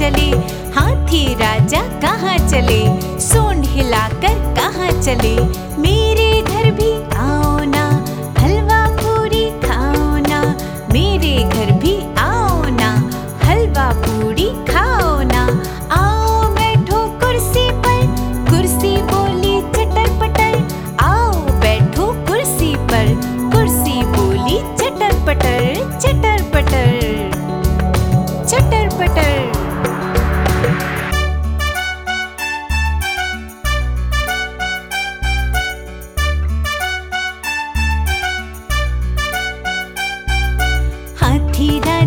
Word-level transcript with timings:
चले? 0.00 0.28
हाथी 0.74 1.22
राजा, 1.34 1.80
कहाँ 2.02 2.36
चले? 2.48 2.80
सोंड 3.20 3.64
हिलाकर 3.64 4.38
कहाँ 4.56 4.90
चले? 5.02 5.34
मेरे 5.82 6.30
घर 6.42 6.70
भी 6.78 6.92
आओ 7.16 7.58
ना, 7.64 7.84
हलवा 8.38 8.80
पूरी 9.00 9.44
खाओ 9.64 10.16
ना। 10.28 10.40
मेरे 10.92 11.34
घर 11.44 11.72
भी 11.82 11.94
आओ 12.18 12.64
ना, 12.78 12.90
हलवा 13.44 13.88
पूरी 14.06 14.48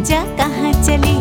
राजा 0.04 0.24
कहाँ 0.38 0.72
चले? 0.84 1.14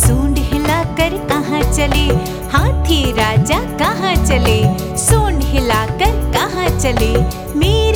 सूंड 0.00 0.38
हिलाकर 0.38 1.16
कहाँ 1.28 1.60
चले? 1.72 2.06
हाथी 2.52 3.12
राजा 3.12 3.58
कहाँ 3.78 4.14
चले? 4.26 4.58
सूंड 4.96 5.42
हिलाकर 5.42 6.14
कहाँ 6.32 6.68
चले? 6.78 7.12
मेरे 7.58 7.89